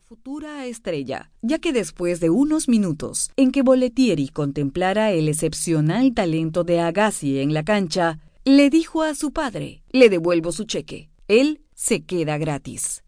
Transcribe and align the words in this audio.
futura 0.00 0.66
estrella, 0.66 1.30
ya 1.42 1.58
que 1.58 1.72
después 1.72 2.20
de 2.20 2.30
unos 2.30 2.68
minutos 2.68 3.30
en 3.36 3.52
que 3.52 3.62
Boletieri 3.62 4.28
contemplara 4.28 5.12
el 5.12 5.28
excepcional 5.28 6.14
talento 6.14 6.64
de 6.64 6.80
Agassi 6.80 7.40
en 7.40 7.52
la 7.52 7.64
cancha, 7.64 8.18
le 8.44 8.70
dijo 8.70 9.02
a 9.02 9.14
su 9.14 9.32
padre, 9.32 9.82
le 9.90 10.08
devuelvo 10.08 10.52
su 10.52 10.64
cheque, 10.64 11.10
él 11.28 11.62
se 11.74 12.04
queda 12.04 12.38
gratis. 12.38 13.04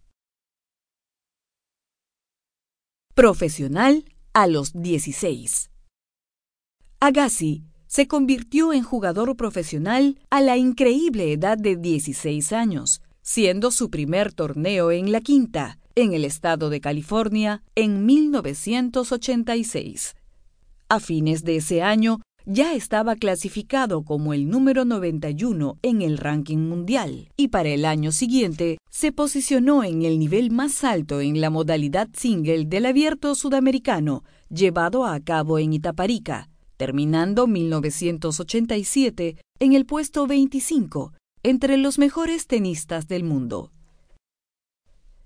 Profesional 3.15 4.04
a 4.33 4.47
los 4.47 4.72
16. 4.72 5.71
Agassi 7.01 7.65
se 7.87 8.06
convirtió 8.06 8.72
en 8.72 8.83
jugador 8.83 9.37
profesional 9.37 10.19
a 10.31 10.40
la 10.40 10.56
increíble 10.56 11.33
edad 11.33 11.59
de 11.59 11.77
16 11.77 12.53
años, 12.53 13.03
siendo 13.22 13.70
su 13.70 13.88
primer 13.88 14.32
torneo 14.32 14.90
en 14.90 15.12
la 15.12 15.20
quinta, 15.20 15.78
en 15.94 16.12
el 16.12 16.24
estado 16.24 16.70
de 16.70 16.80
California, 16.80 17.62
en 17.74 18.04
1986. 18.04 20.16
A 20.88 20.98
fines 21.00 21.44
de 21.44 21.56
ese 21.56 21.82
año, 21.82 22.20
ya 22.44 22.74
estaba 22.74 23.16
clasificado 23.16 24.02
como 24.02 24.34
el 24.34 24.48
número 24.48 24.84
91 24.84 25.78
en 25.82 26.02
el 26.02 26.18
ranking 26.18 26.58
mundial 26.58 27.28
y 27.36 27.48
para 27.48 27.68
el 27.68 27.84
año 27.84 28.10
siguiente 28.10 28.78
se 28.90 29.12
posicionó 29.12 29.84
en 29.84 30.02
el 30.02 30.18
nivel 30.18 30.50
más 30.50 30.82
alto 30.82 31.20
en 31.20 31.41
la 31.41 31.50
modalidad 31.50 32.08
single 32.16 32.64
del 32.64 32.86
abierto 32.86 33.36
sudamericano 33.36 34.24
llevado 34.48 35.06
a 35.06 35.20
cabo 35.20 35.60
en 35.60 35.72
Itaparica, 35.72 36.48
terminando 36.77 37.46
1987 37.46 39.36
en 39.60 39.72
el 39.72 39.86
puesto 39.86 40.27
25 40.27 41.12
entre 41.42 41.77
los 41.77 41.98
mejores 41.98 42.46
tenistas 42.46 43.09
del 43.09 43.24
mundo. 43.24 43.73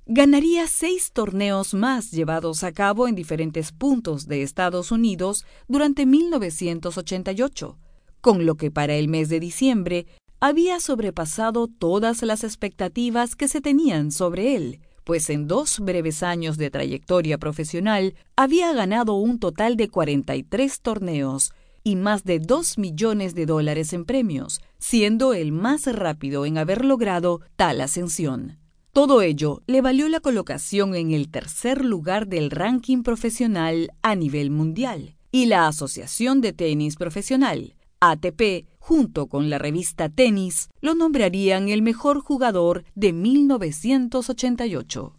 Ganaría 0.06 0.66
seis 0.68 1.10
torneos 1.12 1.74
más 1.74 2.12
llevados 2.12 2.62
a 2.62 2.72
cabo 2.72 3.08
en 3.08 3.14
diferentes 3.14 3.72
puntos 3.72 4.26
de 4.26 4.42
Estados 4.42 4.92
Unidos 4.92 5.44
durante 5.66 6.06
1988, 6.06 7.78
con 8.20 8.46
lo 8.46 8.54
que 8.54 8.70
para 8.70 8.94
el 8.94 9.08
mes 9.08 9.28
de 9.28 9.40
diciembre 9.40 10.06
había 10.40 10.80
sobrepasado 10.80 11.66
todas 11.66 12.22
las 12.22 12.44
expectativas 12.44 13.34
que 13.34 13.48
se 13.48 13.60
tenían 13.60 14.12
sobre 14.12 14.54
él, 14.54 14.80
pues 15.02 15.28
en 15.28 15.46
dos 15.46 15.80
breves 15.80 16.22
años 16.22 16.56
de 16.56 16.70
trayectoria 16.70 17.36
profesional 17.36 18.14
había 18.36 18.72
ganado 18.72 19.14
un 19.14 19.38
total 19.38 19.76
de 19.76 19.88
43 19.88 20.80
torneos 20.80 21.52
y 21.86 21.94
más 21.94 22.24
de 22.24 22.40
2 22.40 22.78
millones 22.78 23.36
de 23.36 23.46
dólares 23.46 23.92
en 23.92 24.04
premios, 24.04 24.60
siendo 24.76 25.34
el 25.34 25.52
más 25.52 25.86
rápido 25.86 26.44
en 26.44 26.58
haber 26.58 26.84
logrado 26.84 27.42
tal 27.54 27.80
ascensión. 27.80 28.58
Todo 28.92 29.22
ello 29.22 29.62
le 29.68 29.82
valió 29.82 30.08
la 30.08 30.18
colocación 30.18 30.96
en 30.96 31.12
el 31.12 31.30
tercer 31.30 31.84
lugar 31.84 32.26
del 32.26 32.50
ranking 32.50 33.04
profesional 33.04 33.92
a 34.02 34.16
nivel 34.16 34.50
mundial, 34.50 35.14
y 35.30 35.46
la 35.46 35.68
Asociación 35.68 36.40
de 36.40 36.52
Tenis 36.52 36.96
Profesional, 36.96 37.76
ATP, 38.00 38.66
junto 38.80 39.28
con 39.28 39.48
la 39.48 39.58
revista 39.58 40.08
Tenis, 40.08 40.70
lo 40.80 40.96
nombrarían 40.96 41.68
el 41.68 41.82
mejor 41.82 42.20
jugador 42.20 42.82
de 42.96 43.12
1988. 43.12 45.14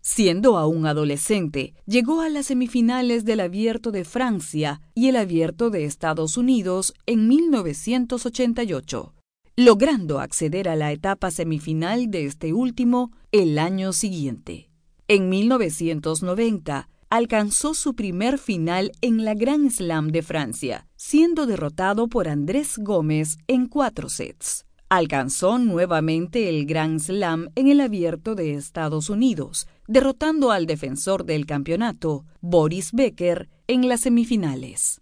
Siendo 0.00 0.56
aún 0.56 0.86
adolescente, 0.86 1.74
llegó 1.86 2.20
a 2.20 2.28
las 2.28 2.46
semifinales 2.46 3.24
del 3.24 3.40
Abierto 3.40 3.90
de 3.92 4.04
Francia 4.04 4.80
y 4.94 5.08
el 5.08 5.16
Abierto 5.16 5.70
de 5.70 5.84
Estados 5.84 6.36
Unidos 6.36 6.94
en 7.06 7.28
1988 7.28 9.14
logrando 9.56 10.20
acceder 10.20 10.70
a 10.70 10.76
la 10.76 10.90
etapa 10.90 11.30
semifinal 11.30 12.10
de 12.10 12.24
este 12.24 12.54
último 12.54 13.12
el 13.30 13.58
año 13.58 13.92
siguiente. 13.92 14.70
En 15.06 15.28
1990, 15.28 16.88
alcanzó 17.10 17.74
su 17.74 17.94
primer 17.94 18.38
final 18.38 18.92
en 19.02 19.22
la 19.22 19.34
Grand 19.34 19.70
Slam 19.70 20.12
de 20.12 20.22
Francia, 20.22 20.86
siendo 20.96 21.44
derrotado 21.44 22.08
por 22.08 22.26
Andrés 22.26 22.78
Gómez 22.78 23.36
en 23.48 23.66
cuatro 23.66 24.08
sets. 24.08 24.64
Alcanzó 24.88 25.58
nuevamente 25.58 26.48
el 26.48 26.64
Grand 26.64 26.98
Slam 26.98 27.50
en 27.54 27.68
el 27.68 27.80
abierto 27.80 28.34
de 28.34 28.54
Estados 28.54 29.10
Unidos, 29.10 29.68
derrotando 29.90 30.52
al 30.52 30.66
defensor 30.66 31.24
del 31.24 31.46
campeonato, 31.46 32.24
Boris 32.40 32.92
Becker, 32.92 33.48
en 33.66 33.88
las 33.88 34.02
semifinales. 34.02 35.00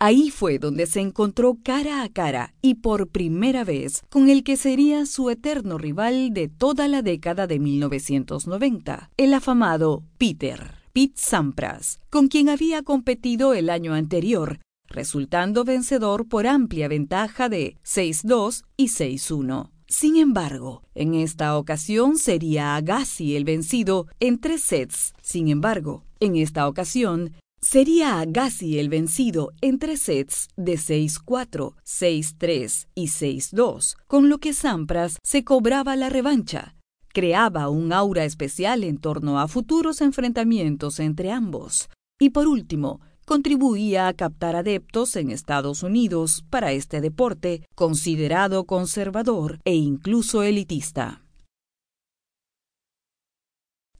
Ahí 0.00 0.30
fue 0.30 0.58
donde 0.58 0.86
se 0.86 1.00
encontró 1.00 1.58
cara 1.62 2.02
a 2.02 2.08
cara 2.08 2.54
y 2.60 2.76
por 2.76 3.08
primera 3.08 3.62
vez 3.62 4.02
con 4.08 4.30
el 4.30 4.42
que 4.42 4.56
sería 4.56 5.06
su 5.06 5.30
eterno 5.30 5.78
rival 5.78 6.30
de 6.32 6.48
toda 6.48 6.88
la 6.88 7.02
década 7.02 7.46
de 7.46 7.60
1990, 7.60 9.10
el 9.16 9.34
afamado 9.34 10.02
Peter, 10.18 10.74
Pete 10.92 11.14
Sampras, 11.14 12.00
con 12.10 12.26
quien 12.26 12.48
había 12.48 12.82
competido 12.82 13.54
el 13.54 13.70
año 13.70 13.94
anterior, 13.94 14.58
resultando 14.88 15.62
vencedor 15.64 16.26
por 16.26 16.48
amplia 16.48 16.88
ventaja 16.88 17.48
de 17.48 17.76
6-2 17.84 18.64
y 18.76 18.88
6-1. 18.88 19.70
Sin 19.90 20.16
embargo, 20.16 20.84
en 20.94 21.14
esta 21.14 21.58
ocasión 21.58 22.16
sería 22.16 22.76
Agassi 22.76 23.34
el 23.34 23.44
vencido 23.44 24.06
en 24.20 24.38
tres 24.38 24.62
sets. 24.62 25.14
Sin 25.20 25.48
embargo, 25.48 26.04
en 26.20 26.36
esta 26.36 26.68
ocasión 26.68 27.32
Sería 27.60 28.20
Agassi 28.20 28.78
el 28.78 28.88
vencido 28.88 29.52
en 29.60 29.78
tres 29.78 30.00
sets 30.00 30.48
de 30.56 30.76
6-4, 30.76 31.74
6-3 31.84 32.86
y 32.94 33.08
6-2, 33.08 33.96
con 34.06 34.30
lo 34.30 34.38
que 34.38 34.54
Sampras 34.54 35.18
se 35.22 35.44
cobraba 35.44 35.94
la 35.94 36.08
revancha. 36.08 36.74
Creaba 37.12 37.68
un 37.68 37.92
aura 37.92 38.24
especial 38.24 38.82
en 38.82 38.96
torno 38.96 39.38
a 39.38 39.46
futuros 39.46 40.00
enfrentamientos 40.00 41.00
entre 41.00 41.32
ambos. 41.32 41.90
Y 42.18 42.30
por 42.30 42.48
último, 42.48 43.02
contribuía 43.30 44.08
a 44.08 44.14
captar 44.14 44.56
adeptos 44.56 45.14
en 45.14 45.30
Estados 45.30 45.84
Unidos 45.84 46.44
para 46.50 46.72
este 46.72 47.00
deporte 47.00 47.64
considerado 47.76 48.64
conservador 48.64 49.60
e 49.64 49.76
incluso 49.76 50.42
elitista. 50.42 51.22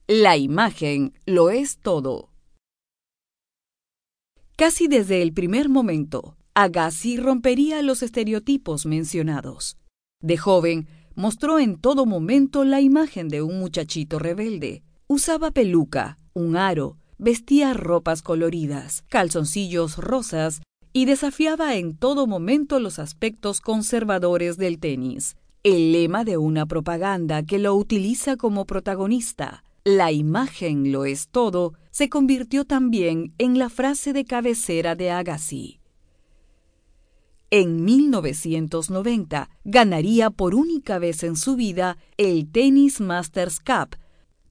La 0.05 0.35
imagen 0.35 1.13
lo 1.25 1.49
es 1.49 1.77
todo. 1.77 2.27
Casi 4.57 4.89
desde 4.89 5.21
el 5.21 5.31
primer 5.31 5.69
momento, 5.69 6.35
Agassi 6.53 7.15
rompería 7.15 7.81
los 7.81 8.03
estereotipos 8.03 8.85
mencionados. 8.85 9.77
De 10.21 10.35
joven, 10.35 10.89
mostró 11.15 11.57
en 11.57 11.79
todo 11.79 12.05
momento 12.05 12.65
la 12.65 12.81
imagen 12.81 13.29
de 13.29 13.41
un 13.41 13.61
muchachito 13.61 14.19
rebelde. 14.19 14.83
Usaba 15.07 15.51
peluca, 15.51 16.17
un 16.33 16.57
aro, 16.57 16.97
vestía 17.21 17.73
ropas 17.73 18.23
coloridas, 18.23 19.05
calzoncillos 19.07 19.97
rosas 19.97 20.61
y 20.91 21.05
desafiaba 21.05 21.75
en 21.75 21.95
todo 21.95 22.25
momento 22.25 22.79
los 22.79 22.97
aspectos 22.97 23.61
conservadores 23.61 24.57
del 24.57 24.79
tenis. 24.79 25.37
El 25.63 25.91
lema 25.91 26.23
de 26.23 26.37
una 26.37 26.65
propaganda 26.65 27.43
que 27.43 27.59
lo 27.59 27.75
utiliza 27.75 28.37
como 28.37 28.65
protagonista, 28.65 29.63
la 29.83 30.11
imagen 30.11 30.91
lo 30.91 31.05
es 31.05 31.27
todo, 31.27 31.73
se 31.91 32.09
convirtió 32.09 32.65
también 32.65 33.33
en 33.37 33.59
la 33.59 33.69
frase 33.69 34.13
de 34.13 34.25
cabecera 34.25 34.95
de 34.95 35.11
Agassi. 35.11 35.79
En 37.51 37.85
1990 37.85 39.49
ganaría 39.63 40.31
por 40.31 40.55
única 40.55 40.97
vez 40.97 41.21
en 41.23 41.35
su 41.35 41.55
vida 41.55 41.97
el 42.17 42.49
Tennis 42.51 42.99
Masters 42.99 43.59
Cup, 43.59 43.97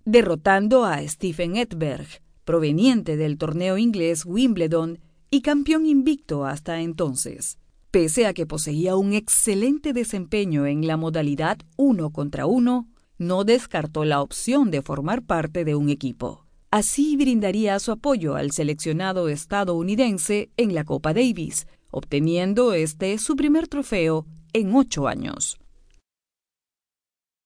derrotando 0.05 0.85
a 0.85 1.01
Stephen 1.09 1.57
Edberg, 1.57 2.21
proveniente 2.51 3.17
del 3.17 3.39
torneo 3.39 3.79
inglés 3.79 4.27
Wimbledon 4.27 4.99
y 5.31 5.41
campeón 5.41 5.87
invicto 5.87 6.45
hasta 6.45 6.81
entonces. 6.81 7.61
Pese 7.93 8.27
a 8.27 8.35
que 8.35 8.45
poseía 8.45 8.97
un 8.97 9.13
excelente 9.13 9.93
desempeño 9.93 10.67
en 10.67 10.85
la 10.85 10.97
modalidad 10.97 11.59
uno 11.77 12.11
contra 12.11 12.47
uno, 12.47 12.89
no 13.19 13.45
descartó 13.45 14.05
la 14.05 14.21
opción 14.21 14.73
de 14.73 14.83
formar 14.83 15.23
parte 15.23 15.65
de 15.65 15.77
un 15.77 15.91
equipo. 15.91 16.45
Así 16.73 17.17
brindaría 17.17 17.79
su 17.79 17.93
apoyo 17.93 18.35
al 18.35 18.51
seleccionado 18.51 19.29
estadounidense 19.29 20.51
en 20.57 20.75
la 20.75 20.83
Copa 20.83 21.15
Davis, 21.15 21.69
obteniendo 21.93 22.73
este 22.73 23.17
su 23.19 23.37
primer 23.37 23.69
trofeo 23.69 24.27
en 24.53 24.75
ocho 24.75 25.07
años. 25.07 25.61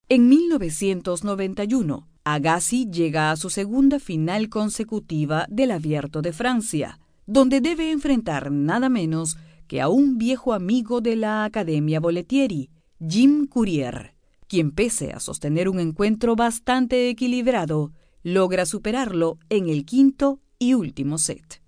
En 0.08 0.31
1991, 0.31 2.08
Agassi 2.25 2.91
llega 2.91 3.31
a 3.31 3.37
su 3.37 3.50
segunda 3.50 3.99
final 3.99 4.49
consecutiva 4.49 5.47
del 5.49 5.71
Abierto 5.71 6.23
de 6.23 6.32
Francia, 6.32 6.99
donde 7.26 7.61
debe 7.61 7.91
enfrentar 7.91 8.50
nada 8.50 8.88
menos 8.88 9.37
que 9.67 9.81
a 9.81 9.88
un 9.88 10.19
viejo 10.19 10.53
amigo 10.53 11.00
de 11.00 11.17
la 11.17 11.44
Academia 11.44 12.00
Boletieri, 12.00 12.71
Jim 12.99 13.47
Courier 13.47 14.15
quien 14.55 14.71
pese 14.71 15.12
a 15.12 15.19
sostener 15.19 15.69
un 15.69 15.81
encuentro 15.81 16.37
bastante 16.37 17.09
equilibrado, 17.09 17.93
logra 18.23 18.67
superarlo 18.67 19.38
en 19.49 19.69
el 19.69 19.85
quinto 19.85 20.41
y 20.61 20.75
último 20.75 21.19
set. 21.19 21.61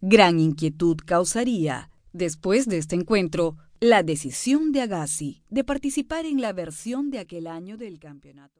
Gran 0.00 0.38
inquietud 0.38 0.98
causaría, 1.04 1.90
después 2.12 2.66
de 2.66 2.78
este 2.78 2.96
encuentro, 2.96 3.56
la 3.80 4.02
decisión 4.02 4.72
de 4.72 4.82
Agassi 4.82 5.44
de 5.48 5.64
participar 5.64 6.26
en 6.26 6.40
la 6.40 6.52
versión 6.52 7.10
de 7.10 7.20
aquel 7.20 7.46
año 7.46 7.78
del 7.78 7.98
campeonato. 7.98 8.50